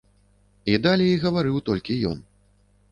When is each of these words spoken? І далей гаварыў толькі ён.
І 0.73 0.79
далей 0.87 1.13
гаварыў 1.27 1.63
толькі 1.69 2.03
ён. 2.15 2.21